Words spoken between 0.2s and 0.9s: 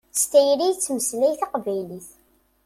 tayri i